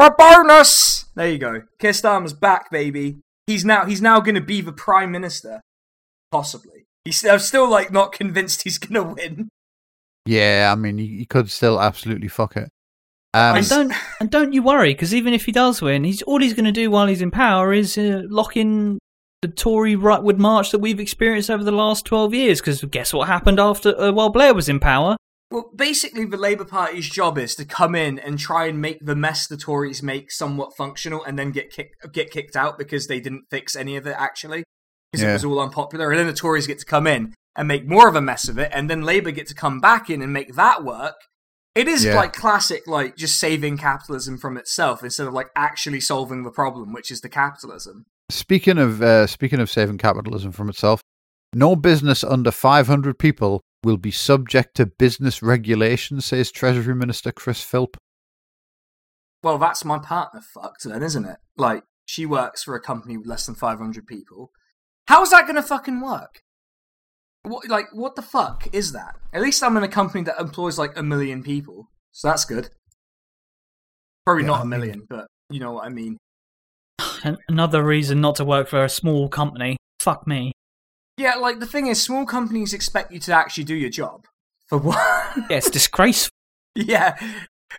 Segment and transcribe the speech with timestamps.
[0.00, 1.06] the bonus.
[1.14, 1.62] There you go.
[1.78, 3.18] Keir Starmer's back, baby.
[3.46, 5.60] He's now he's now going to be the prime minister,
[6.32, 6.86] possibly.
[7.04, 9.48] He's I'm still like not convinced he's going to win.
[10.26, 12.68] Yeah, I mean, he, he could still absolutely fuck it.
[13.32, 16.40] Um, And don't and don't you worry, because even if he does win, he's all
[16.40, 18.98] he's going to do while he's in power is uh, lock in
[19.42, 22.60] the Tory rightward march that we've experienced over the last twelve years.
[22.60, 25.16] Because guess what happened after uh, while Blair was in power?
[25.50, 29.16] Well, basically, the Labour Party's job is to come in and try and make the
[29.16, 33.18] mess the Tories make somewhat functional, and then get kicked get kicked out because they
[33.20, 34.62] didn't fix any of it actually,
[35.12, 36.10] because it was all unpopular.
[36.10, 38.58] And then the Tories get to come in and make more of a mess of
[38.58, 41.16] it, and then Labour get to come back in and make that work.
[41.74, 42.16] It is Yeah.
[42.16, 46.92] like classic, like just saving capitalism from itself instead of like actually solving the problem,
[46.92, 48.04] which is the capitalism.
[48.28, 51.00] Speaking of uh, speaking of saving capitalism from itself,
[51.52, 57.62] no business under 500 people will be subject to business regulation, says Treasury Minister Chris
[57.62, 57.96] Philp.
[59.42, 61.38] Well, that's my partner fucked then, isn't it?
[61.56, 64.50] Like, she works for a company with less than 500 people.
[65.08, 66.40] How's that going to fucking work?
[67.44, 69.14] What, like, what the fuck is that?
[69.32, 72.68] At least I'm in a company that employs like a million people, so that's good.
[74.26, 76.18] Probably Yeah, not a mean- million, but you know what I mean.
[77.48, 79.78] Another reason not to work for a small company.
[80.00, 80.52] Fuck me.
[81.16, 84.26] Yeah, like the thing is, small companies expect you to actually do your job.
[84.68, 85.36] For what?
[85.50, 86.30] Yeah, it's disgraceful.
[86.74, 87.18] yeah.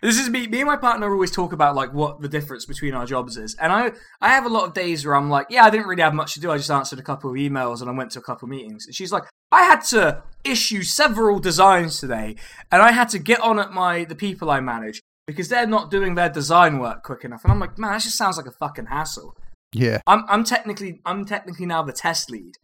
[0.00, 0.46] This is me.
[0.46, 3.54] Me and my partner always talk about like what the difference between our jobs is,
[3.56, 6.02] and I I have a lot of days where I'm like, yeah, I didn't really
[6.02, 6.50] have much to do.
[6.50, 8.86] I just answered a couple of emails and I went to a couple of meetings.
[8.86, 12.36] And she's like, I had to issue several designs today,
[12.70, 15.90] and I had to get on at my the people I manage because they're not
[15.90, 17.44] doing their design work quick enough.
[17.44, 19.36] And I'm like, man, that just sounds like a fucking hassle.
[19.74, 22.54] Yeah, I'm I'm technically I'm technically now the test lead.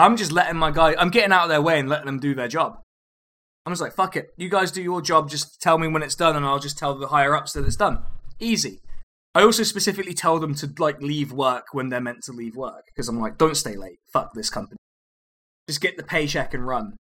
[0.00, 0.94] I'm just letting my guy.
[0.98, 2.80] I'm getting out of their way and letting them do their job.
[3.64, 4.30] I'm just like, fuck it.
[4.36, 5.28] You guys do your job.
[5.28, 7.76] Just tell me when it's done, and I'll just tell the higher ups that it's
[7.76, 8.02] done.
[8.40, 8.80] Easy.
[9.34, 12.84] I also specifically tell them to like leave work when they're meant to leave work
[12.86, 13.98] because I'm like, don't stay late.
[14.12, 14.78] Fuck this company.
[15.68, 16.96] Just get the paycheck and run.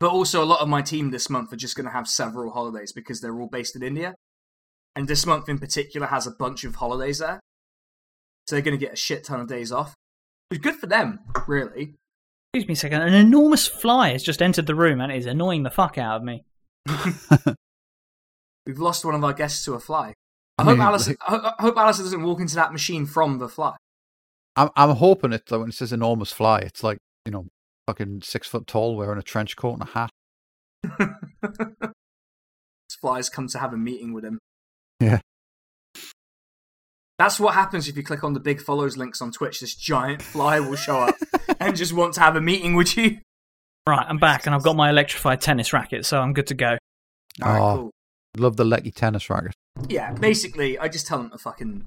[0.00, 2.52] But also, a lot of my team this month are just going to have several
[2.52, 4.14] holidays because they're all based in India,
[4.94, 7.40] and this month in particular has a bunch of holidays there.
[8.46, 9.94] So they're going to get a shit ton of days off.
[10.50, 11.94] It's good for them, really.
[12.54, 13.02] Excuse me a second.
[13.02, 16.16] An enormous fly has just entered the room and it is annoying the fuck out
[16.18, 16.44] of me.
[18.66, 20.14] We've lost one of our guests to a fly.
[20.58, 21.08] I, I hope mean, Alasdair.
[21.08, 23.76] like- I, I hope Alasdair doesn't walk into that machine from the fly.
[24.56, 25.58] I'm I'm hoping it though.
[25.60, 27.46] When it says enormous fly, it's like you know,
[27.86, 30.10] fucking six foot tall, wearing a trench coat and a hat.
[33.00, 34.38] Flies come to have a meeting with him.
[37.18, 37.24] Yeah.
[37.24, 39.60] That's what happens if you click on the big follows links on Twitch.
[39.60, 41.16] This giant fly will show up
[41.60, 43.18] and just want to have a meeting with you.
[43.86, 46.76] Right, I'm back and I've got my electrified tennis racket, so I'm good to go.
[47.42, 47.76] Ah, Alright, Oh.
[47.76, 47.90] cool.
[48.38, 49.52] Love the lucky tennis racket.
[49.88, 51.86] Yeah, basically, I just tell them to fucking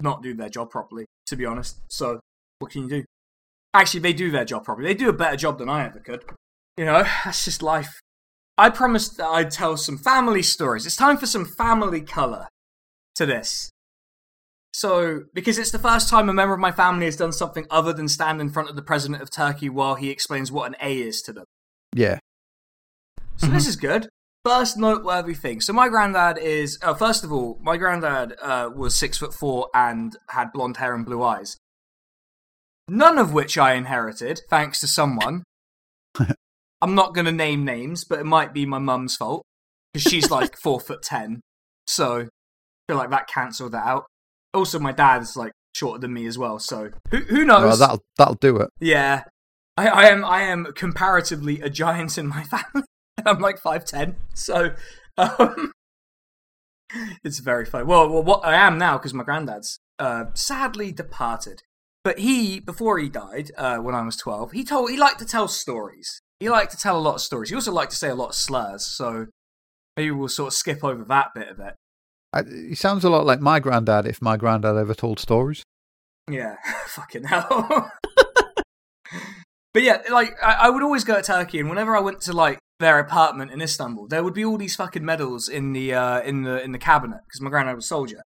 [0.00, 1.78] not do their job properly, to be honest.
[1.88, 2.20] So,
[2.58, 3.04] what can you do?
[3.72, 4.88] Actually, they do their job properly.
[4.88, 6.24] They do a better job than I ever could.
[6.76, 8.00] You know, that's just life.
[8.58, 10.84] I promised that I'd tell some family stories.
[10.86, 12.48] It's time for some family colour
[13.14, 13.70] to this.
[14.76, 17.94] So, because it's the first time a member of my family has done something other
[17.94, 21.00] than stand in front of the president of Turkey while he explains what an A
[21.00, 21.46] is to them.
[21.94, 22.18] Yeah,
[23.38, 24.10] So this is good.
[24.44, 25.62] First noteworthy thing.
[25.62, 26.78] So my granddad is.
[26.82, 30.94] Uh, first of all, my granddad uh, was six foot four and had blonde hair
[30.94, 31.56] and blue eyes.
[32.86, 35.42] None of which I inherited, thanks to someone.
[36.82, 39.42] I'm not going to name names, but it might be my mum's fault
[39.94, 41.40] because she's like four foot ten.
[41.86, 42.26] So I
[42.88, 44.04] feel like that cancelled that out.
[44.56, 46.58] Also, my dad's like shorter than me as well.
[46.58, 47.62] So who who knows?
[47.62, 48.70] well, that'll that'll do it.
[48.80, 49.24] Yeah,
[49.76, 50.24] I, I am.
[50.24, 52.86] I am comparatively a giant in my family.
[53.24, 54.74] I'm like five ten, so
[55.18, 55.72] um,
[57.24, 57.84] it's very funny.
[57.84, 61.62] Well, well, what I am now because my granddad's uh, sadly departed.
[62.04, 65.24] But he, before he died, uh, when I was twelve, he told he liked to
[65.26, 66.20] tell stories.
[66.38, 67.48] He liked to tell a lot of stories.
[67.48, 68.86] He also liked to say a lot of slurs.
[68.86, 69.26] So
[69.96, 71.74] maybe we'll sort of skip over that bit of it.
[72.44, 74.06] He sounds a lot like my granddad.
[74.06, 75.62] If my granddad ever told stories,
[76.30, 76.56] Yeah,
[76.86, 77.90] fucking hell.
[79.74, 82.32] but yeah, like I, I would always go to Turkey, and whenever I went to
[82.32, 86.20] like their apartment in Istanbul, there would be all these fucking medals in the uh,
[86.20, 88.22] in the in the cabinet because my granddad was a soldier.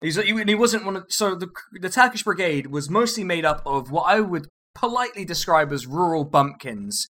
[0.00, 3.62] He's he, he wasn't one of so the the Turkish brigade was mostly made up
[3.64, 7.06] of what I would politely describe as rural bumpkins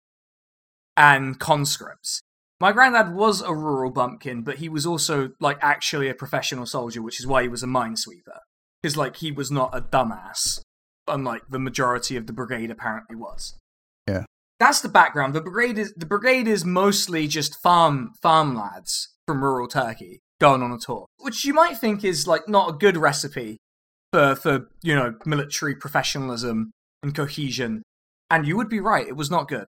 [0.95, 2.21] and conscripts.
[2.59, 7.01] My granddad was a rural bumpkin, but he was also like actually a professional soldier,
[7.01, 8.39] which is why he was a minesweeper
[8.81, 10.61] because like he was not a dumbass,
[11.07, 13.57] unlike the majority of the brigade apparently was.
[14.07, 14.25] Yeah.
[14.59, 15.33] That's the background.
[15.33, 20.21] The brigade is the brigade is mostly just farm farm lads from rural Turkey.
[20.39, 23.57] going on a tour, which you might think is like not a good recipe
[24.13, 26.71] for for you know military professionalism
[27.03, 27.83] and cohesion.
[28.29, 29.65] And you would be right; it was not good.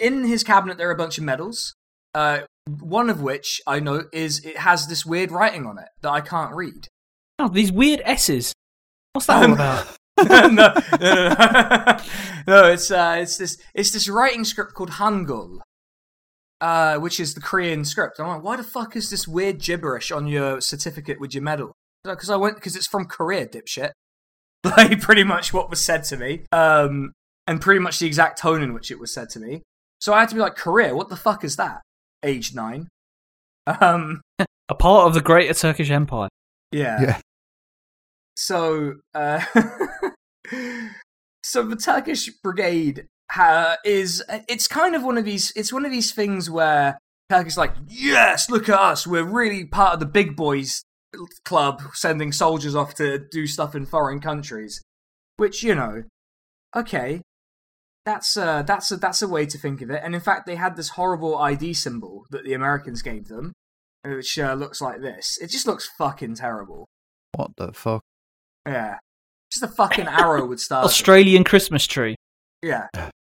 [0.00, 1.74] In his cabinet, there are a bunch of medals.
[2.14, 2.40] Uh,
[2.80, 6.20] one of which I know is it has this weird writing on it that I
[6.20, 6.88] can't read.
[7.38, 8.52] Oh, these weird S's.
[9.12, 9.96] What's that all Um, about?
[10.22, 11.96] no, no, no, no.
[12.46, 15.60] No, it's uh, it's this it's this writing script called Hangul,
[16.60, 18.18] uh, which is the Korean script.
[18.20, 21.72] I'm like, why the fuck is this weird gibberish on your certificate with your medal?
[22.04, 23.92] Because I went because it's from Korea, dipshit.
[24.64, 27.12] Like pretty much what was said to me, um,
[27.48, 29.62] and pretty much the exact tone in which it was said to me.
[30.00, 31.80] So I had to be like, Korea, what the fuck is that?
[32.22, 32.88] Age nine.
[33.66, 34.20] Um,
[34.68, 36.28] A part of the Greater Turkish Empire.
[36.70, 37.00] yeah.
[37.02, 37.20] Yeah.
[38.36, 39.44] So, uh,
[41.42, 45.90] so the Turkish brigade ha- is it's kind of one of these it's one of
[45.90, 46.98] these things where
[47.30, 50.82] Turkey's like, yes, look at us, we're really part of the big boys
[51.44, 54.82] club, sending soldiers off to do stuff in foreign countries,
[55.36, 56.04] which you know,
[56.74, 57.20] okay.
[58.04, 60.56] That's uh, that's a that's a way to think of it, and in fact, they
[60.56, 63.52] had this horrible ID symbol that the Americans gave them,
[64.04, 65.38] which uh, looks like this.
[65.40, 66.86] It just looks fucking terrible.
[67.36, 68.02] What the fuck?
[68.66, 68.98] Yeah.
[69.52, 70.84] Just a fucking arrow would start.
[70.86, 72.16] Australian Christmas tree.
[72.62, 72.86] Yeah,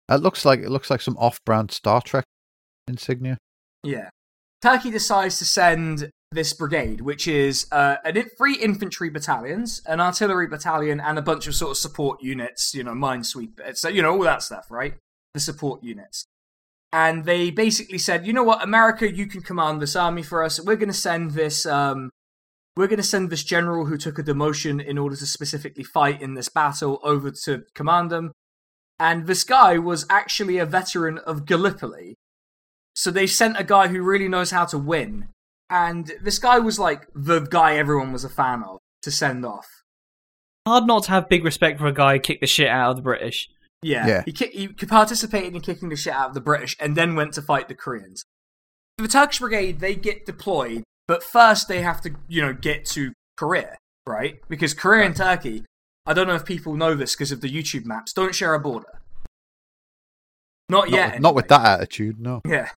[0.09, 2.25] It looks like it looks like some off-brand Star Trek
[2.89, 3.39] insignia.
[3.85, 4.11] yeah.
[4.63, 10.47] Turkey decides to send this brigade, which is uh, an three infantry battalions, an artillery
[10.47, 12.75] battalion, and a bunch of sort of support units.
[12.75, 14.95] You know, minesweeper, so you know all that stuff, right?
[15.35, 16.27] The support units.
[16.93, 20.61] And they basically said, you know what, America, you can command this army for us.
[20.61, 21.65] We're going to send this.
[21.65, 22.11] Um,
[22.77, 26.23] we're going to send this general who took a demotion in order to specifically fight
[26.23, 28.33] in this battle over to command them.
[28.99, 32.15] And this guy was actually a veteran of Gallipoli.
[32.95, 35.29] So they sent a guy who really knows how to win.
[35.71, 39.67] And this guy was like the guy everyone was a fan of to send off.
[40.67, 42.97] Hard not to have big respect for a guy who kicked the shit out of
[42.97, 43.49] the British.
[43.83, 44.07] Yeah.
[44.07, 44.23] Yeah.
[44.27, 47.33] He, ki- he participated in kicking the shit out of the British and then went
[47.35, 48.25] to fight the Koreans.
[48.99, 53.13] The Turkish brigade, they get deployed, but first they have to, you know, get to
[53.39, 54.41] Korea, right?
[54.51, 55.65] Because Korea and Turkey,
[56.05, 58.61] I don't know if people know this because of the YouTube maps, don't share a
[58.61, 59.01] border.
[60.69, 61.13] Not Not, yet.
[61.15, 62.43] with, not with that attitude, no.
[62.47, 62.69] Yeah.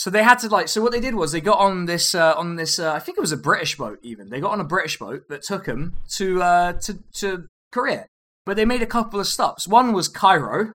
[0.00, 0.68] So they had to like.
[0.68, 2.78] So what they did was they got on this uh, on this.
[2.78, 3.98] Uh, I think it was a British boat.
[4.00, 8.06] Even they got on a British boat that took them to uh, to to Korea.
[8.46, 9.68] But they made a couple of stops.
[9.68, 10.72] One was Cairo.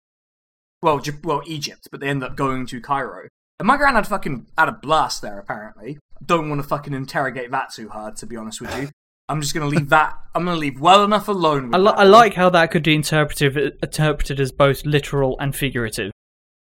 [0.83, 3.27] Well, J- well Egypt, but they ended up going to Cairo.
[3.57, 5.39] And my granddad fucking had a blast there.
[5.39, 8.17] Apparently, don't want to fucking interrogate that too hard.
[8.17, 8.89] To be honest with you,
[9.27, 10.13] I'm just gonna leave that.
[10.35, 11.69] I'm gonna leave well enough alone.
[11.69, 15.35] With I, li- that I like how that could be interpreted interpreted as both literal
[15.39, 16.11] and figurative.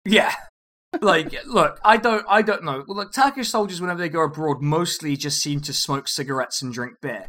[0.05, 0.33] Yeah.
[1.01, 2.83] Like, look, I don't, I don't know.
[2.87, 6.73] Well, look, Turkish soldiers, whenever they go abroad, mostly just seem to smoke cigarettes and
[6.73, 7.27] drink beer.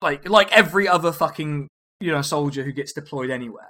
[0.00, 1.68] Like, like every other fucking,
[2.00, 3.68] you know, soldier who gets deployed anywhere.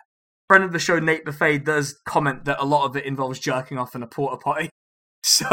[0.49, 3.79] Friend of the show, Nate Buffet, does comment that a lot of it involves jerking
[3.79, 4.70] off in a porta potty.
[5.27, 5.46] So,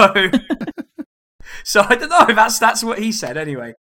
[1.64, 2.36] so I don't know.
[2.36, 3.74] That's that's what he said anyway.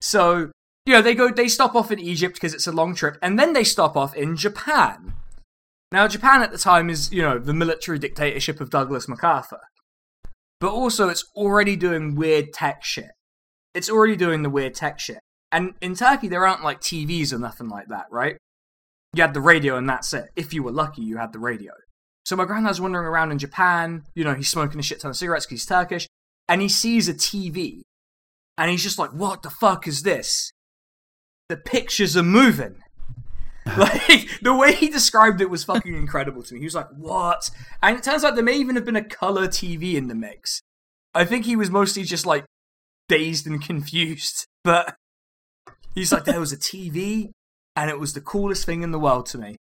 [0.00, 0.52] So,
[0.86, 3.36] you know, they go, they stop off in Egypt because it's a long trip, and
[3.36, 5.14] then they stop off in Japan.
[5.92, 9.60] Now, Japan at the time is, you know, the military dictatorship of Douglas MacArthur.
[10.58, 13.10] But also, it's already doing weird tech shit.
[13.74, 15.18] It's already doing the weird tech shit.
[15.50, 18.38] And in Turkey, there aren't like TVs or nothing like that, right?
[19.12, 20.30] You had the radio and that's it.
[20.34, 21.72] If you were lucky, you had the radio.
[22.24, 25.16] So my granddad's wandering around in Japan, you know, he's smoking a shit ton of
[25.16, 26.06] cigarettes because he's Turkish,
[26.48, 27.82] and he sees a TV.
[28.56, 30.52] And he's just like, what the fuck is this?
[31.50, 32.76] The pictures are moving.
[33.76, 36.60] like the way he described it was fucking incredible to me.
[36.60, 37.50] He was like, "What?"
[37.82, 40.62] And it turns out there may even have been a color TV in the mix.
[41.14, 42.44] I think he was mostly just like
[43.08, 44.96] dazed and confused, but
[45.94, 47.30] he's like, "There was a TV,
[47.76, 49.56] and it was the coolest thing in the world to me."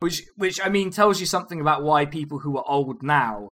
[0.00, 3.48] Which, which I mean, tells you something about why people who are old now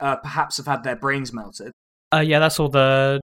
[0.00, 1.72] uh, perhaps have had their brains melted.
[2.12, 3.20] Uh, yeah, that's all the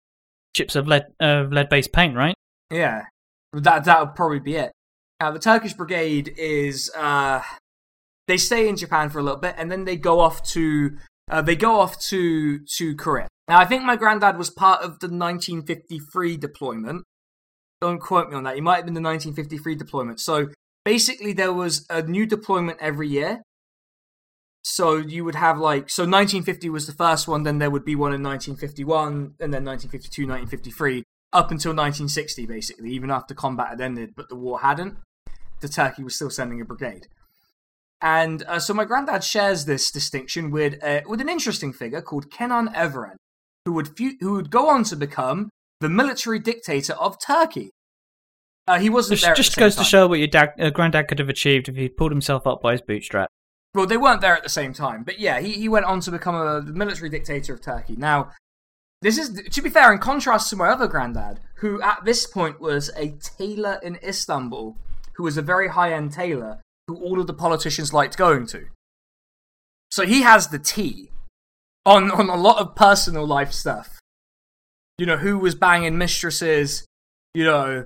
[0.55, 2.35] chips of lead uh, lead based paint, right?
[2.71, 3.05] Yeah,
[3.53, 4.71] that that would probably be it.
[5.19, 7.41] Now, the Turkish brigade is uh,
[8.27, 10.97] they stay in Japan for a little bit, and then they go off to
[11.29, 13.27] uh, they go off to to Korea.
[13.47, 17.03] Now, I think my granddad was part of the 1953 deployment.
[17.81, 18.55] Don't quote me on that.
[18.55, 20.19] He might have been the 1953 deployment.
[20.19, 20.49] So
[20.85, 23.41] basically, there was a new deployment every year.
[24.63, 27.95] So you would have like so 1950 was the first one, then there would be
[27.95, 33.81] one in 1951, and then 1952, 1953 up until 1960, basically, even after combat had
[33.81, 34.97] ended, but the war hadn't.
[35.61, 37.07] The Turkey was still sending a brigade.
[38.01, 42.31] And uh, so my granddad shares this distinction with uh, with an interesting figure called
[42.31, 43.15] Kenan Evren,
[43.65, 45.49] who would fu- who would go on to become
[45.81, 47.71] the military dictator of Turkey.
[48.67, 49.35] Uh, he wasn't Just, there.
[49.35, 49.83] just the goes time.
[49.83, 52.61] to show what your dad, uh, granddad could have achieved if he pulled himself up
[52.61, 53.33] by his bootstraps.
[53.73, 56.11] Well, they weren't there at the same time, but yeah, he, he went on to
[56.11, 57.95] become a military dictator of Turkey.
[57.95, 58.31] Now,
[59.01, 62.59] this is to be fair, in contrast to my other granddad, who at this point
[62.59, 64.77] was a tailor in Istanbul,
[65.19, 68.67] who was a very high end tailor who all of the politicians liked going to.
[69.91, 71.11] So he has the tea
[71.85, 73.99] on on a lot of personal life stuff.
[74.97, 76.85] You know, who was banging mistresses,
[77.33, 77.85] you know,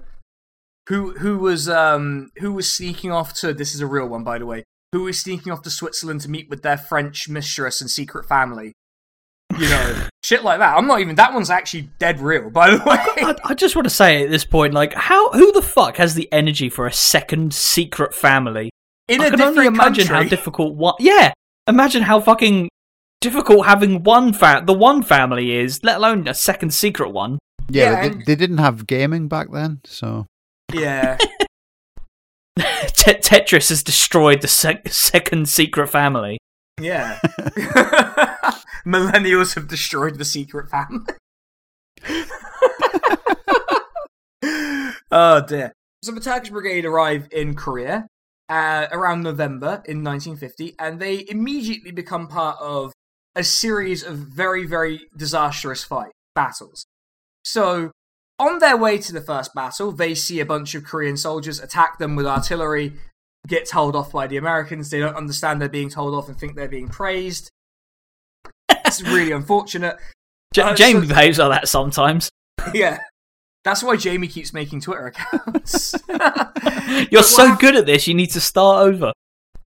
[0.88, 4.38] who who was um who was sneaking off to this is a real one by
[4.38, 7.90] the way who was sneaking off to Switzerland to meet with their French mistress and
[7.90, 8.74] secret family.
[9.60, 10.76] You know, shit like that.
[10.78, 11.16] I'm not even.
[11.16, 12.84] That one's actually dead real, by the way.
[12.98, 16.16] I, I just want to say at this point, like, how who the fuck has
[16.16, 18.70] the energy for a second secret family?
[19.08, 20.24] In I a can different only imagine country.
[20.24, 20.94] how difficult one.
[21.00, 21.34] Yeah,
[21.68, 22.70] imagine how fucking
[23.22, 27.38] difficult having one fa- the one family is, let alone a second secret one.
[27.70, 30.26] Yeah, Yeah, but and- they, they didn't have gaming back then, so
[30.74, 31.18] yeah,
[32.58, 36.38] Te- Tetris has destroyed the sec- second secret family.
[36.80, 37.20] Yeah.
[38.86, 41.14] Millennials have destroyed the secret family.
[45.12, 45.74] oh dear.
[46.02, 48.08] So the Turkish brigade arrive in Korea
[48.50, 52.92] uh, around November in 1950, and they immediately become part of
[53.36, 56.86] a series of very, very disastrous fight battles.
[57.44, 57.92] So,
[58.40, 62.00] on their way to the first battle, they see a bunch of Korean soldiers attack
[62.00, 62.94] them with artillery,
[63.48, 64.90] get told off by the Americans.
[64.90, 67.50] They don't understand they're being told off and think they're being praised.
[68.70, 69.98] It's really unfortunate.
[70.54, 72.30] J- Uh, Jamie so- behaves like that sometimes.
[72.74, 73.00] Yeah.
[73.66, 75.96] That's why Jamie keeps making Twitter accounts.
[77.12, 79.14] You're so good at this, you need to start over.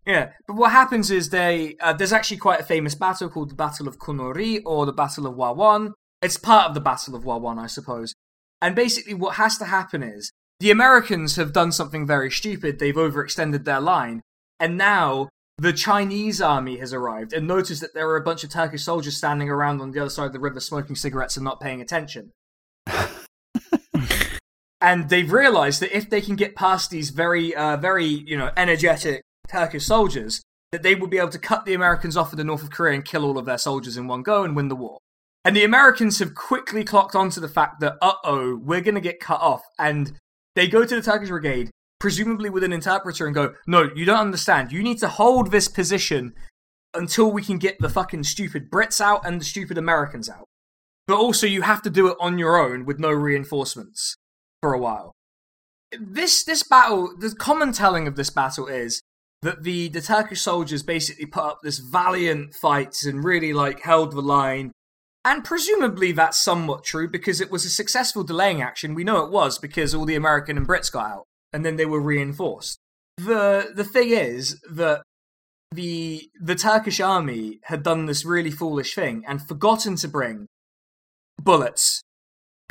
[0.06, 3.54] Yeah, but what happens is they uh, there's actually quite a famous battle called the
[3.54, 5.92] Battle of Kunu-ri or the Battle of Wawon.
[6.21, 8.14] It's part of the Battle of Wawon, I suppose.
[8.61, 12.78] And basically, what has to happen is the Americans have done something very stupid.
[12.78, 14.22] They've overextended their line,
[14.58, 18.50] and now the Chinese army has arrived and noticed that there are a bunch of
[18.50, 21.60] Turkish soldiers standing around on the other side of the river smoking cigarettes and not
[21.60, 22.32] paying attention.
[24.80, 28.50] and they've realized that if they can get past these very, uh, very, you know,
[28.56, 32.44] energetic Turkish soldiers, that they will be able to cut the Americans off in the
[32.44, 34.76] north of Korea and kill all of their soldiers in one go and win the
[34.76, 34.98] war.
[35.42, 39.00] And the Americans have quickly clocked onto the fact that, uh oh, we're going to
[39.00, 39.62] get cut off.
[39.78, 40.18] And
[40.56, 41.70] they go to the Turkish brigade,
[42.00, 44.72] presumably with an interpreter, and go, no, you don't understand.
[44.72, 46.34] You need to hold this position
[46.94, 50.46] until we can get the fucking stupid Brits out and the stupid Americans out.
[51.06, 54.16] But also, you have to do it on your own with no reinforcements
[54.60, 55.12] for a while.
[56.00, 59.02] This this battle, the common telling of this battle is
[59.42, 64.12] that the the Turkish soldiers basically put up this valiant fight and really like held
[64.12, 64.72] the line.
[65.26, 68.95] And presumably that's somewhat true because it was a successful delaying action.
[68.95, 71.85] We know it was because all the American and Brits got out and then they
[71.85, 72.78] were reinforced.
[73.16, 75.02] The the thing is that
[75.73, 80.47] the the Turkish army had done this really foolish thing and forgotten to bring
[81.42, 82.02] bullets.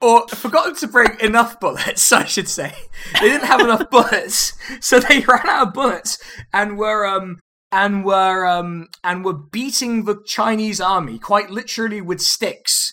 [0.00, 2.72] or forgotten to bring enough bullets, I should say.
[3.20, 6.18] They didn't have enough bullets, so they ran out of bullets
[6.52, 7.38] and were um
[7.70, 12.92] and were um and were beating the Chinese army quite literally with sticks.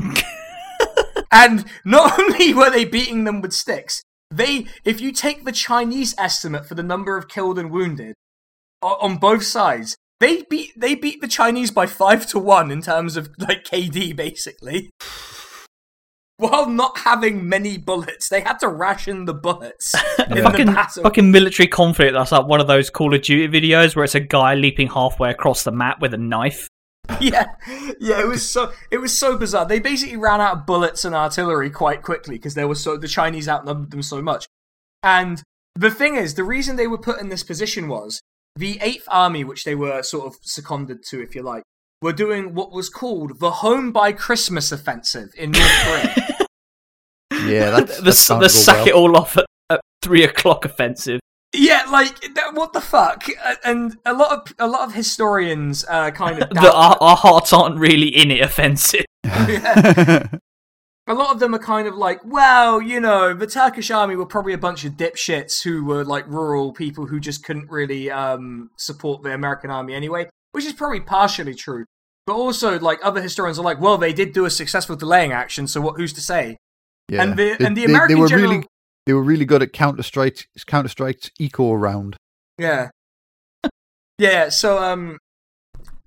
[1.32, 6.14] and not only were they beating them with sticks, they if you take the Chinese
[6.18, 8.14] estimate for the number of killed and wounded
[8.82, 13.16] on both sides, they beat they beat the Chinese by five to one in terms
[13.16, 14.90] of like KD basically.
[16.38, 19.92] While not having many bullets, they had to ration the bullets
[20.30, 21.02] in the fucking, battle.
[21.02, 22.12] fucking military conflict.
[22.12, 25.30] That's like one of those Call of Duty videos where it's a guy leaping halfway
[25.30, 26.68] across the map with a knife.
[27.20, 27.46] yeah,
[27.98, 29.66] yeah, it was so it was so bizarre.
[29.66, 33.08] They basically ran out of bullets and artillery quite quickly because there was so the
[33.08, 34.46] Chinese outnumbered them so much.
[35.02, 35.42] And
[35.74, 38.20] the thing is, the reason they were put in this position was
[38.54, 41.62] the Eighth Army, which they were sort of seconded to, if you like,
[42.02, 46.14] were doing what was called the Home by Christmas offensive in North Korea.
[47.46, 48.88] yeah, that's, the that's the bound sack well.
[48.88, 51.20] it all off at, at three o'clock offensive.
[51.54, 52.14] yeah, like
[52.52, 53.24] what the fuck?
[53.64, 57.52] And a lot of a lot of historians uh, kind of The, our, our hearts
[57.52, 59.04] aren't really in it offensive.
[59.24, 64.26] a lot of them are kind of like, well, you know, the Turkish army were
[64.26, 68.70] probably a bunch of dipshits who were like rural people who just couldn't really um,
[68.76, 71.84] support the American army anyway, which is probably partially true.
[72.26, 75.66] But also, like other historians are like, well, they did do a successful delaying action,
[75.66, 75.96] so what?
[75.96, 76.58] Who's to say?
[77.08, 77.22] Yeah.
[77.22, 78.66] And the They- and the they- they American were general, really
[79.06, 82.16] they were really good at Counter Strike Counter Strike's eco round.
[82.58, 82.90] yeah,
[84.18, 84.48] yeah.
[84.50, 85.18] So um,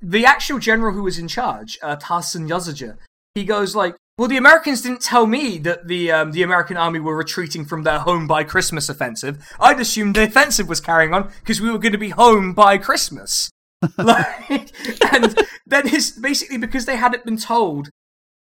[0.02, 2.98] the actual general who was in charge, uh, Yazici,
[3.36, 7.00] he goes like, "Well, the Americans didn't tell me that the um, the American army
[7.00, 9.44] were retreating from their home by Christmas offensive.
[9.60, 12.78] I'd assumed the offensive was carrying on because we were going to be home by
[12.78, 13.50] Christmas."
[13.98, 14.72] like,
[15.12, 17.90] and then his basically because they hadn't been told,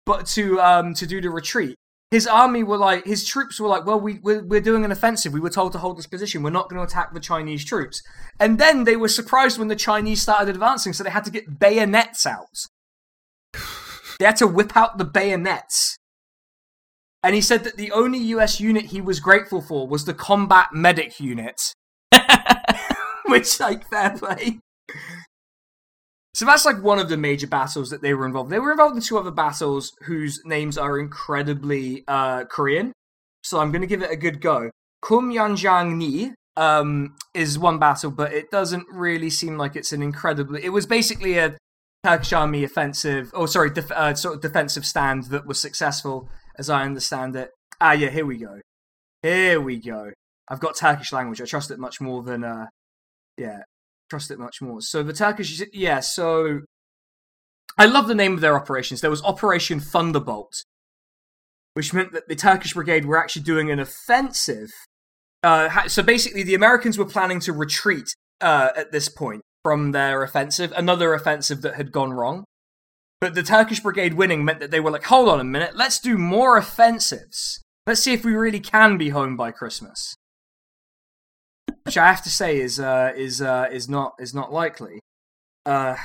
[0.04, 1.76] but to um to do the retreat.
[2.12, 5.32] His army were like, his troops were like, well, we, we're, we're doing an offensive.
[5.32, 6.44] We were told to hold this position.
[6.44, 8.04] We're not going to attack the Chinese troops.
[8.38, 11.60] And then they were surprised when the Chinese started advancing, so they had to get
[11.60, 12.68] bayonets out.
[14.20, 15.98] They had to whip out the bayonets.
[17.24, 20.68] And he said that the only US unit he was grateful for was the combat
[20.74, 21.74] medic unit.
[23.26, 24.60] Which, like, fair play.
[26.34, 28.50] So that's like one of the major battles that they were involved.
[28.50, 32.94] They were involved in two other battles whose names are incredibly uh, Korean.
[33.44, 34.72] So I'm going to give it a good go.
[35.04, 40.64] Kumyangjang-ni um, is one battle, but it doesn't really seem like it's an incredibly.
[40.64, 41.58] It was basically a
[42.04, 46.70] Turkish army offensive, oh sorry, def- uh, sort of defensive stand that was successful, as
[46.70, 47.52] I understand it.
[47.80, 48.60] Ah, yeah, here we go.
[49.22, 50.12] Here we go.
[50.48, 51.42] I've got Turkish language.
[51.42, 52.68] I trust it much more than uh,
[53.38, 53.64] yeah,
[54.12, 54.82] trust it much more.
[54.82, 56.02] So the Turkish, yeah.
[56.02, 56.60] So
[57.78, 59.00] I love the name of their operations.
[59.00, 60.54] There was Operation Thunderbolt,
[61.74, 64.70] which meant that the Turkish brigade were actually doing an offensive.
[65.42, 70.22] Uh, so basically, the Americans were planning to retreat uh, at this point from their
[70.24, 72.44] offensive, another offensive that had gone wrong.
[73.22, 76.00] But the Turkish brigade winning meant that they were like, hold on a minute, let's
[76.00, 77.62] do more offensives.
[77.88, 80.16] Let's see if we really can be home by Christmas.
[81.84, 85.00] Which I have to say is uh, is uh, is not is not likely.
[85.66, 85.96] Uh,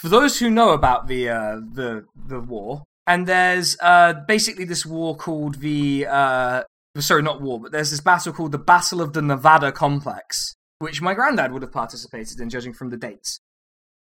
[0.00, 4.86] for those who know about the uh, the the war, and there's uh, basically this
[4.86, 6.62] war called the uh,
[7.02, 11.02] sorry, not war, but there's this battle called the Battle of the Nevada Complex, which
[11.02, 13.40] my granddad would have participated in, judging from the dates.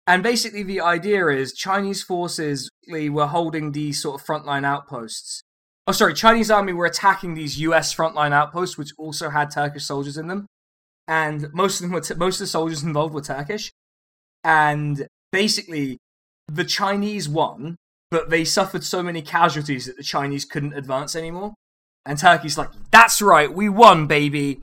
[0.07, 5.43] And basically, the idea is Chinese forces were holding these sort of frontline outposts.
[5.85, 7.93] Oh, sorry, Chinese army were attacking these U.S.
[7.93, 10.47] frontline outposts, which also had Turkish soldiers in them,
[11.09, 13.71] and most of them were t- most of the soldiers involved were Turkish.
[14.43, 15.97] And basically,
[16.47, 17.75] the Chinese won,
[18.11, 21.55] but they suffered so many casualties that the Chinese couldn't advance anymore.
[22.05, 24.61] And Turkey's like, "That's right, we won, baby.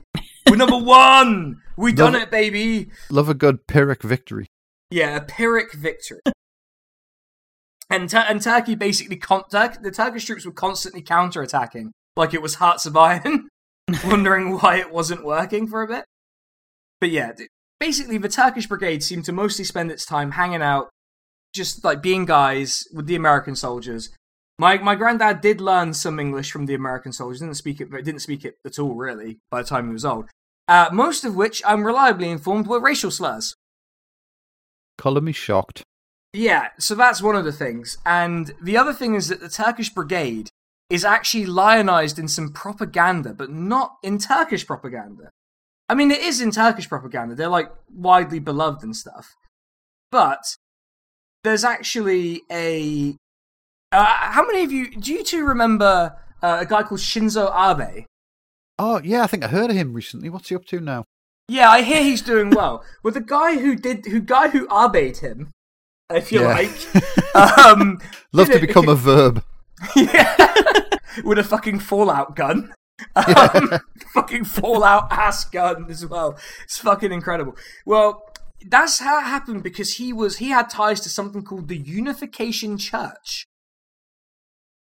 [0.49, 1.61] We're number one.
[1.75, 4.47] We done Love- it, baby." Love a good Pyrrhic victory.
[4.89, 6.21] Yeah, a Pyrrhic victory.
[7.89, 12.41] and Tur- and Turkey basically con- Tur- the Turkish troops were constantly counterattacking, like it
[12.41, 13.49] was Hearts of Iron,
[14.05, 16.05] wondering why it wasn't working for a bit.
[16.99, 17.31] But yeah,
[17.79, 20.89] basically the Turkish brigade seemed to mostly spend its time hanging out,
[21.53, 24.09] just like being guys with the American soldiers.
[24.59, 27.39] My my granddad did learn some English from the American soldiers.
[27.41, 30.29] Didn't speak it, didn't speak it at all really by the time he was old.
[30.67, 33.55] Uh, most of which, I'm reliably informed, were racial slurs.
[34.97, 35.83] Colour me shocked.
[36.33, 37.97] Yeah, so that's one of the things.
[38.05, 40.49] And the other thing is that the Turkish brigade
[40.89, 45.29] is actually lionized in some propaganda, but not in Turkish propaganda.
[45.89, 47.35] I mean, it is in Turkish propaganda.
[47.35, 49.35] They're like widely beloved and stuff.
[50.11, 50.43] But
[51.43, 53.15] there's actually a.
[53.91, 54.89] Uh, how many of you.
[54.91, 58.05] Do you two remember uh, a guy called Shinzo Abe?
[58.79, 60.29] Oh, yeah, I think I heard of him recently.
[60.29, 61.05] What's he up to now?
[61.49, 62.83] Yeah, I hear he's doing well.
[63.03, 65.51] well, the guy who did, who guy who Abe'd him,
[66.11, 66.47] if you Yeah.
[66.47, 67.99] like, um,
[68.33, 69.43] Love to did it- become a verb.
[69.95, 70.35] Yeah,
[71.23, 72.73] with a fucking Fallout gun.
[73.15, 73.79] Um,
[74.13, 76.37] fucking Fallout ass gun as well.
[76.63, 77.55] It's fucking incredible.
[77.85, 78.23] Well,
[78.65, 82.77] that's how it happened because he was he had ties to something called the Unification
[82.77, 83.45] Church,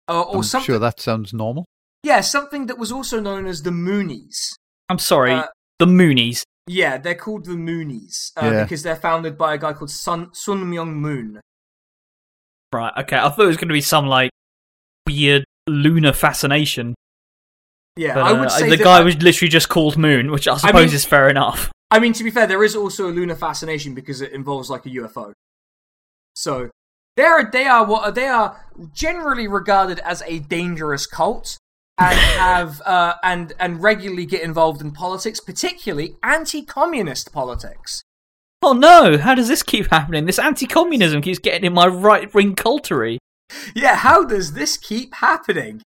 [0.08, 0.66] uh, or I'm something.
[0.66, 1.64] sure that sounds normal.
[2.04, 4.52] Yeah, something that was also known as the Moonies.
[4.88, 5.46] I'm sorry, Uh,
[5.80, 6.42] the Moonies.
[6.68, 8.62] Yeah, they're called the Moonies uh, Yeah.
[8.62, 11.40] because they're founded by a guy called Sun Sun Myung Moon.
[12.72, 13.16] Right, okay.
[13.16, 14.30] I thought it was going to be some, like,
[15.06, 16.94] weird lunar fascination.
[17.96, 20.56] Yeah, But I uh, would say the guy was literally just called Moon, which I
[20.58, 21.70] suppose mean- is fair enough.
[21.90, 24.86] I mean, to be fair, there is also a lunar fascination because it involves like
[24.86, 25.32] a UFO.
[26.34, 26.70] So
[27.16, 31.58] they are they are what they are generally regarded as a dangerous cult
[31.98, 38.02] and have uh, and and regularly get involved in politics, particularly anti-communist politics.
[38.62, 40.26] Oh no, how does this keep happening?
[40.26, 43.18] This anti communism keeps getting in my right wing cultery.
[43.74, 45.82] Yeah, how does this keep happening?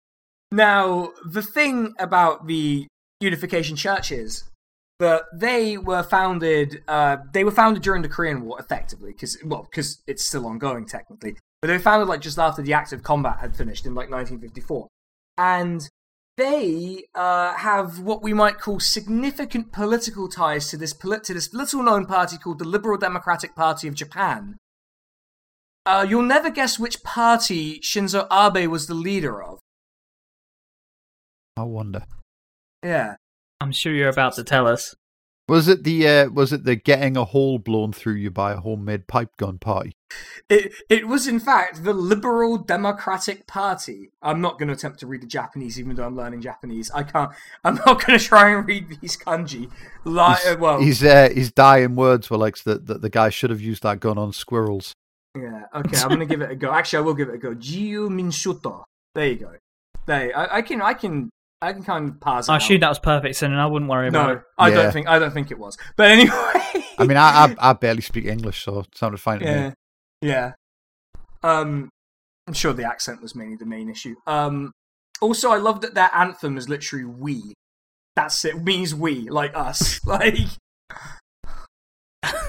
[0.53, 2.87] Now, the thing about the
[3.21, 4.45] Unification Church is
[5.01, 6.83] that they were founded.
[6.89, 10.87] Uh, they were founded during the Korean War, effectively, because well, because it's still ongoing
[10.87, 11.37] technically.
[11.61, 14.87] But they were founded like just after the active combat had finished in like 1954,
[15.39, 15.89] and
[16.37, 21.53] they uh, have what we might call significant political ties to this polit- to this
[21.55, 24.57] little known party called the Liberal Democratic Party of Japan,
[25.87, 29.61] Uh, you'll never guess which party Shinzo Abe was the leader of.
[31.57, 32.03] I wonder.
[32.85, 33.17] Yeah.
[33.61, 34.95] I'm sure you're about to tell us.
[35.49, 38.57] Was it the uh, was it the getting a hole blown through you by a
[38.57, 39.93] homemade pipe gun party?
[40.49, 44.11] It it was in fact the Liberal Democratic Party.
[44.21, 46.91] I'm not going to attempt to read the Japanese, even though I'm learning Japanese.
[46.91, 47.31] I can't.
[47.63, 49.71] I'm not going to try and read these kanji.
[50.05, 53.51] Like, His, well, his, uh, his dying words were like that the, the guy should
[53.51, 54.95] have used that gun on squirrels.
[55.37, 55.67] yeah.
[55.73, 56.73] Okay, I'm going to give it a go.
[56.73, 57.55] Actually, I will give it a go.
[57.55, 58.83] Jiyu Minshuto.
[59.15, 59.53] There you go.
[60.07, 61.31] There, I, I can, I can,
[61.63, 62.49] I can kind of pass.
[62.49, 62.63] I out.
[62.63, 64.43] assume that was perfect, Sin, and I wouldn't worry about No, it.
[64.59, 64.75] I Yeah.
[64.83, 65.09] don't think.
[65.09, 65.79] I don't think it was.
[65.97, 66.33] But anyway.
[66.99, 69.75] I mean, I, I I barely speak English, so it sounded fine to yeah, me.
[70.23, 70.53] yeah.
[71.43, 71.89] Um,
[72.47, 74.15] I'm sure the accent was mainly the main issue.
[74.27, 74.73] Um,
[75.21, 77.55] also, I love that their anthem is literally "we."
[78.17, 78.63] That's it.
[78.63, 80.37] Means we, like us, like.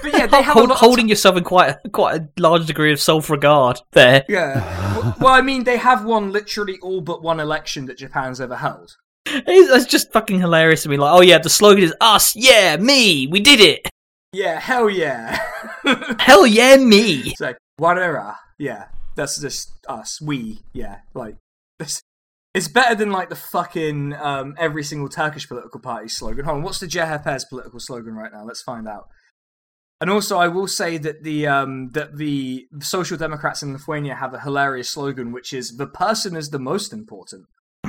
[0.02, 2.28] But yeah, they have Hold- a lot of holding yourself in quite a, quite a
[2.40, 4.24] large degree of self-regard there.
[4.28, 5.14] Yeah.
[5.20, 8.96] Well, I mean, they have won literally all but one election that Japan's ever held.
[9.26, 10.96] It's, it's just fucking hilarious to me.
[10.96, 13.88] Like, oh yeah, the slogan is us, yeah, me, we did it.
[14.32, 15.40] Yeah, hell yeah.
[16.18, 17.22] Hell yeah, me.
[17.26, 18.34] it's like, whatever.
[18.58, 18.86] Yeah,
[19.16, 20.20] that's just us.
[20.20, 20.98] We, yeah.
[21.14, 21.36] Like,
[21.78, 22.02] this.
[22.54, 26.44] It's better than like the fucking um, every single Turkish political party slogan.
[26.44, 28.44] Hold on, what's the CHP's political slogan right now?
[28.44, 29.08] Let's find out.
[30.00, 34.32] And also, I will say that the um, that the Social Democrats in Lithuania have
[34.32, 37.46] a hilarious slogan, which is "the person is the most important."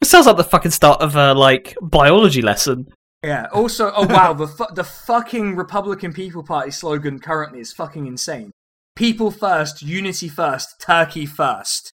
[0.00, 2.88] It sounds like the fucking start of a like biology lesson.
[3.22, 3.46] Yeah.
[3.52, 8.52] Also, oh wow, the fu- the fucking Republican People Party slogan currently is fucking insane.
[8.96, 11.92] People first, unity first, Turkey first.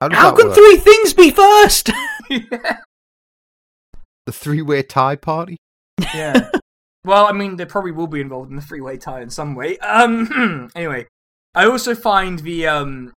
[0.00, 0.54] How How can work?
[0.54, 1.90] three things be first?
[2.30, 2.78] yeah.
[4.26, 5.56] the three way tie party?
[6.14, 6.50] yeah.
[7.04, 9.78] Well, I mean, they probably will be involved in the freeway tie in some way.
[9.78, 10.70] Um.
[10.74, 11.06] anyway,
[11.54, 13.12] I also find the um,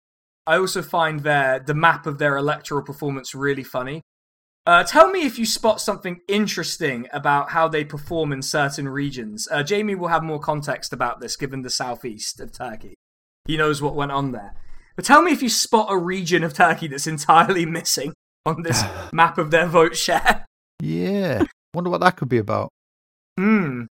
[0.46, 4.02] I also find their the map of their electoral performance really funny.
[4.66, 9.48] Uh, tell me if you spot something interesting about how they perform in certain regions.
[9.50, 12.94] Uh, Jamie will have more context about this, given the southeast of Turkey.
[13.46, 14.54] He knows what went on there.
[14.96, 18.14] But tell me if you spot a region of Turkey that's entirely missing
[18.46, 20.46] on this map of their vote share.
[20.82, 21.44] Yeah.
[21.74, 22.70] Wonder what that could be about.
[23.40, 23.84] Hmm.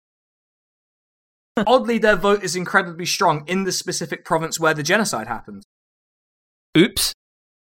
[1.65, 5.63] Oddly, their vote is incredibly strong in the specific province where the genocide happened.
[6.77, 7.13] Oops.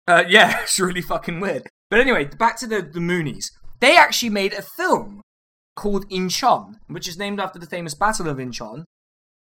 [0.08, 1.68] Uh, yeah, it's really fucking weird.
[1.90, 3.52] But anyway, back to the, the Moonies.
[3.82, 5.20] They actually made a film
[5.76, 8.86] called Incheon, which is named after the famous Battle of Incheon,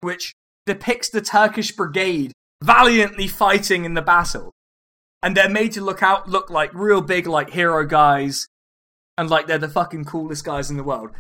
[0.02, 0.34] which
[0.66, 2.32] depicts the Turkish brigade
[2.64, 4.52] valiantly fighting in the battle.
[5.22, 8.48] And they're made to look out look like real big like hero guys
[9.20, 11.12] and like they're the fucking coolest guys in the world.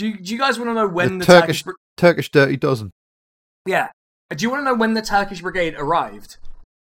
[0.00, 2.30] Do you, do you guys want to know when the, the Turkish Turkish br- Turkish
[2.30, 2.90] Dirty Dozen.
[3.66, 3.88] Yeah.
[4.34, 6.38] Do you want to know when the Turkish brigade arrived?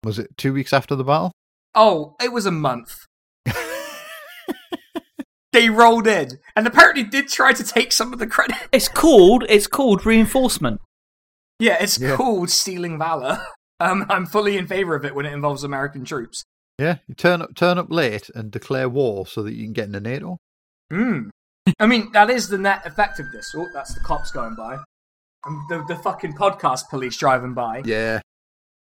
[0.03, 1.31] Was it two weeks after the battle?
[1.73, 2.97] Oh, it was a month.
[5.53, 8.57] they rolled in and apparently did try to take some of the credit.
[8.73, 10.81] It's called it's called reinforcement.
[11.57, 12.17] Yeah, it's Yeah.
[12.17, 13.41] called stealing valor.
[13.77, 16.45] Um, I'm fully in favor of it when it involves American troops.
[16.79, 19.87] Yeah, you turn up turn up late and declare war so that you can get
[19.87, 20.37] into NATO.
[20.89, 21.27] Hmm.
[21.79, 23.53] I mean, that is the net effect of this.
[23.55, 24.77] Oh, that's the cops going by.
[25.45, 27.83] And the, the fucking podcast police driving by.
[27.85, 28.21] Yeah,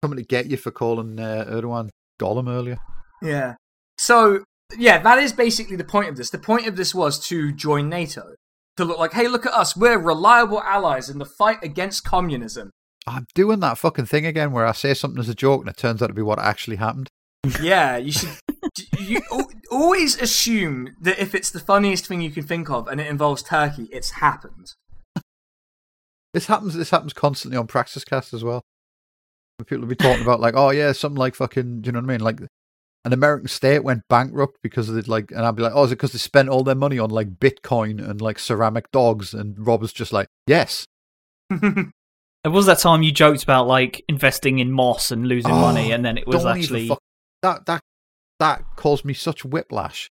[0.02, 1.90] coming to get you for calling uh, Erdogan
[2.20, 2.78] Gollum earlier.
[3.20, 3.54] Yeah.
[3.98, 4.44] So,
[4.76, 6.30] yeah, that is basically the point of this.
[6.30, 8.34] The point of this was to join NATO.
[8.78, 9.76] To look like, hey, look at us.
[9.76, 12.70] We're reliable allies in the fight against communism.
[13.06, 15.76] I'm doing that fucking thing again where I say something as a joke and it
[15.76, 17.08] turns out to be what actually happened.
[17.60, 18.30] Yeah, you should.
[18.98, 23.00] You al- always assume that if it's the funniest thing you can think of and
[23.00, 24.74] it involves Turkey, it's happened.
[26.34, 26.74] This happens.
[26.74, 28.62] This happens constantly on Praxiscast as well.
[29.66, 32.04] People will be talking about like, oh yeah, something like fucking, do you know what
[32.10, 32.20] I mean?
[32.20, 32.40] Like
[33.04, 35.92] an American state went bankrupt because of it, like, and I'd be like, oh, is
[35.92, 39.34] it because they spent all their money on like Bitcoin and like ceramic dogs?
[39.34, 40.86] And Rob was just like, yes.
[42.44, 45.92] There was that time you joked about like investing in moss and losing Oh, money,
[45.92, 46.98] and then it was Don't even actually fuck-
[47.42, 47.80] that that
[48.42, 50.10] that caused me such whiplash.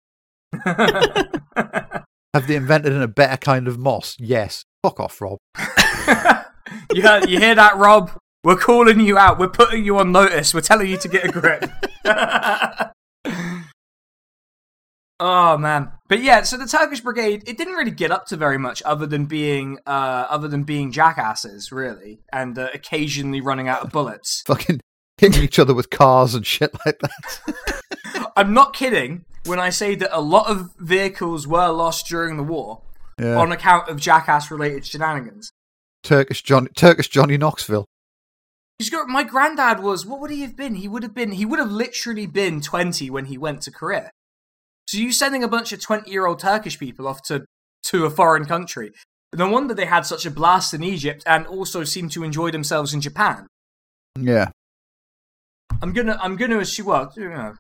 [0.63, 4.15] Have they invented a better kind of moss?
[4.19, 4.65] Yes.
[4.83, 5.39] Fuck off, Rob.
[6.93, 8.11] you, heard, you hear that, Rob?
[8.43, 9.39] We're calling you out.
[9.39, 10.53] We're putting you on notice.
[10.53, 11.71] We're telling you to get a grip.
[15.19, 16.43] oh man, but yeah.
[16.43, 19.79] So the Turkish brigade, it didn't really get up to very much, other than being,
[19.87, 24.43] uh, other than being jackasses, really, and uh, occasionally running out of bullets.
[24.45, 24.79] Fucking
[25.17, 27.78] hitting each other with cars and shit like that.
[28.39, 32.43] I'm not kidding when I say that a lot of vehicles were lost during the
[32.43, 32.81] war
[33.19, 33.37] Yeah.
[33.37, 35.51] on account of jackass-related shenanigans.
[36.03, 37.83] Turkish Johnny Turkish Johnny Knoxville.
[38.77, 40.75] He's got, my granddad was, what would he have been?
[40.75, 44.09] He would have been, he would have literally been 20 when he went to Korea.
[44.87, 47.43] So you sending a bunch of 20 year old Turkish people off to,
[47.87, 48.93] to a foreign country.
[49.35, 52.93] No wonder they had such a blast in Egypt and also seemed to enjoy themselves
[52.93, 53.47] in Japan.
[54.17, 54.51] Yeah.
[55.81, 57.55] I'm gonna, I'm gonna assume, well, you know,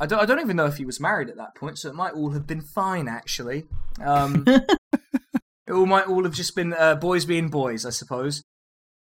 [0.00, 1.94] I don't, I don't even know if he was married at that point, so it
[1.94, 3.66] might all have been fine, actually.
[4.02, 8.42] Um, it all might all have just been uh, boys being boys, I suppose.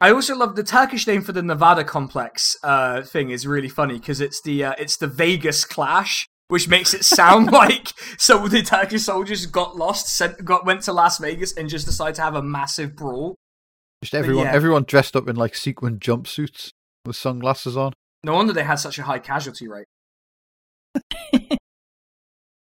[0.02, 4.00] I also love the Turkish name for the Nevada complex uh, thing is really funny
[4.00, 8.64] because it's the uh, it's the Vegas Clash, which makes it sound like so the
[8.64, 12.36] Turkish soldiers got lost, sent, got went to Las Vegas, and just decided to have
[12.36, 13.36] a massive brawl.
[14.02, 14.54] Just everyone, yeah.
[14.54, 16.72] everyone dressed up in like sequin jumpsuits
[17.06, 17.92] with sunglasses on.
[18.24, 19.86] No wonder they had such a high casualty rate.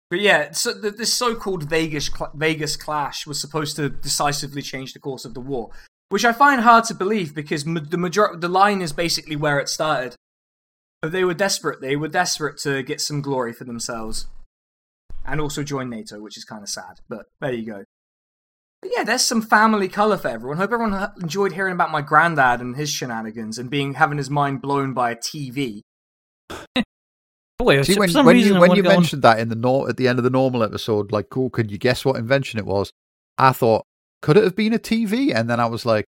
[0.10, 4.94] But yeah, so the, this so-called Vegas cl- Vegas clash was supposed to decisively change
[4.94, 5.72] the course of the war,
[6.10, 9.60] which I find hard to believe because ma- the major- the line is basically where
[9.60, 10.16] it started.
[11.02, 11.82] But they were desperate.
[11.82, 14.28] They were desperate to get some glory for themselves,
[15.26, 17.02] and also join NATO, which is kind of sad.
[17.10, 17.84] But there you go.
[18.82, 20.58] But yeah, there's some family color for everyone.
[20.58, 24.62] Hope everyone enjoyed hearing about my granddad and his shenanigans and being having his mind
[24.62, 25.82] blown by a TV.
[27.60, 29.98] Boy, See, when, when you when you go on- mentioned that in the nor- at
[29.98, 32.92] the end of the normal episode, like, cool, could you guess what invention it was?
[33.38, 33.86] I thought,
[34.22, 35.34] could it have been a TV?
[35.34, 36.06] And then I was like,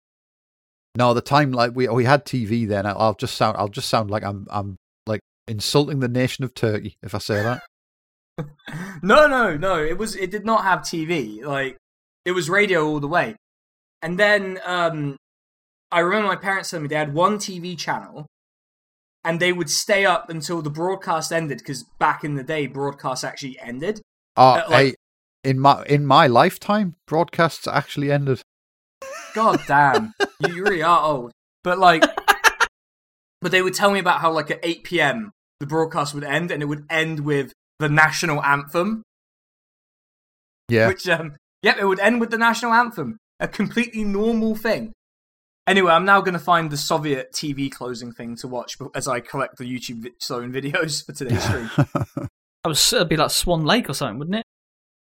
[0.96, 2.86] no, the time like we we had TV then.
[2.86, 4.76] I'll I'll just sound I'll just sound like I'm I'm
[5.06, 7.62] like insulting the nation of Turkey if I say that.
[9.02, 9.82] no, no, no.
[9.82, 10.16] It was.
[10.16, 11.44] It did not have TV.
[11.44, 11.76] Like
[12.24, 13.36] it was radio all the way.
[14.02, 15.16] And then um,
[15.90, 18.26] I remember my parents telling me they had one TV channel,
[19.24, 23.24] and they would stay up until the broadcast ended because back in the day, broadcasts
[23.24, 24.00] actually ended.
[24.36, 24.94] Uh, like- hey,
[25.44, 28.42] in my in my lifetime, broadcasts actually ended.
[29.34, 31.32] God damn, you really are old.
[31.62, 32.02] But like,
[33.40, 35.32] but they would tell me about how like at 8 p.m.
[35.60, 39.02] the broadcast would end, and it would end with the national anthem.
[40.68, 43.18] Yeah, Which, um, yep, it would end with the national anthem.
[43.38, 44.92] A completely normal thing.
[45.66, 49.20] Anyway, I'm now going to find the Soviet TV closing thing to watch as I
[49.20, 50.10] collect the YouTube vi-
[50.60, 51.70] videos for today's stream.
[52.64, 54.44] That was it'd be like Swan Lake or something, wouldn't it?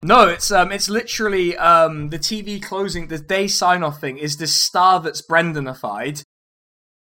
[0.04, 4.38] no, it's um, it's literally um, the TV closing, the day sign off thing is
[4.38, 6.24] this star that's Brendanified,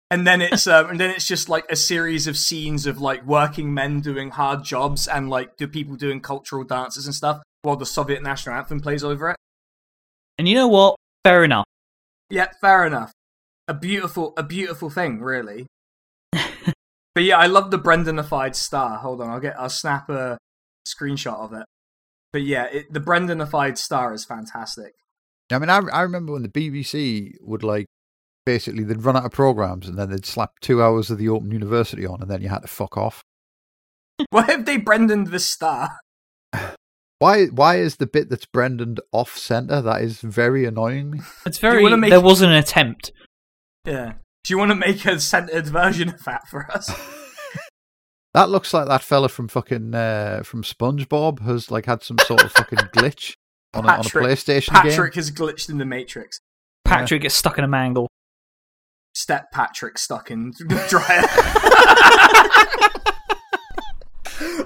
[0.09, 3.25] and then it's um, and then it's just like a series of scenes of like
[3.25, 7.75] working men doing hard jobs and like the people doing cultural dances and stuff while
[7.75, 9.35] the Soviet national anthem plays over it.
[10.37, 10.95] And you know what?
[11.25, 11.65] Fair enough.
[12.29, 13.11] Yeah, fair enough.
[13.67, 15.67] A beautiful, a beautiful thing, really.
[16.31, 18.97] but yeah, I love the Brendanified star.
[18.99, 20.37] Hold on, I'll get, I'll snap a
[20.87, 21.65] screenshot of it.
[22.31, 24.93] But yeah, it, the Brendanified star is fantastic.
[25.51, 27.85] I mean, I I remember when the BBC would like
[28.45, 31.51] basically they'd run out of programs and then they'd slap two hours of the Open
[31.51, 33.23] University on, and then you had to fuck off.
[34.29, 35.99] Why have they Brendan the star?
[37.19, 39.81] Why why is the bit that's Brendan off center?
[39.81, 41.21] That is very annoying me.
[41.47, 41.81] It's very.
[41.81, 43.11] wanna make- There was an attempt.
[43.87, 44.13] Yeah.
[44.43, 46.91] Do you want to make a centered version of that for us?
[48.33, 52.43] That looks like that fella from fucking uh, from SpongeBob has like had some sort
[52.43, 53.33] of fucking glitch
[53.73, 55.19] on a, on a Patrick- PlayStation Patrick game.
[55.19, 56.39] has glitched in the Matrix.
[56.85, 58.07] Patrick gets stuck in a mangle.
[59.15, 61.23] Step Patrick stuck in the dryer.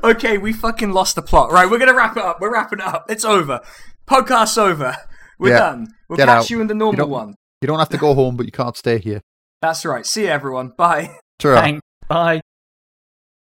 [0.03, 1.51] okay, we fucking lost the plot.
[1.53, 2.41] Right, we're gonna wrap it up.
[2.41, 3.05] We're wrapping it up.
[3.09, 3.61] It's over.
[4.05, 4.97] Podcast's over.
[5.39, 5.87] We're Yeah, done.
[6.09, 6.49] We'll get catch out.
[6.49, 7.35] you in the normal don't- one.
[7.61, 9.21] You don't have to go home, but you can't stay here.
[9.61, 10.05] That's right.
[10.05, 10.73] See you, everyone.
[10.75, 11.19] Bye.
[11.37, 11.61] Ta-ra.
[11.61, 11.81] Thanks.
[12.07, 12.41] Bye.